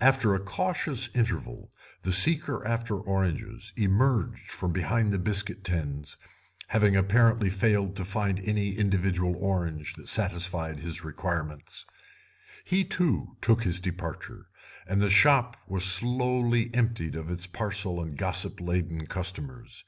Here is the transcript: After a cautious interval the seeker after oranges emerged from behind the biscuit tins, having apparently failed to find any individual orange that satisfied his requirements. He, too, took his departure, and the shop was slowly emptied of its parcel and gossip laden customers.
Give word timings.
After 0.00 0.32
a 0.32 0.38
cautious 0.38 1.10
interval 1.12 1.72
the 2.04 2.12
seeker 2.12 2.64
after 2.64 2.94
oranges 3.00 3.72
emerged 3.76 4.48
from 4.48 4.72
behind 4.72 5.12
the 5.12 5.18
biscuit 5.18 5.64
tins, 5.64 6.16
having 6.68 6.94
apparently 6.94 7.50
failed 7.50 7.96
to 7.96 8.04
find 8.04 8.38
any 8.44 8.76
individual 8.76 9.34
orange 9.36 9.94
that 9.96 10.06
satisfied 10.06 10.78
his 10.78 11.02
requirements. 11.02 11.84
He, 12.64 12.84
too, 12.84 13.36
took 13.42 13.64
his 13.64 13.80
departure, 13.80 14.46
and 14.86 15.02
the 15.02 15.10
shop 15.10 15.56
was 15.66 15.84
slowly 15.84 16.70
emptied 16.72 17.16
of 17.16 17.28
its 17.28 17.48
parcel 17.48 18.00
and 18.00 18.16
gossip 18.16 18.60
laden 18.60 19.06
customers. 19.08 19.82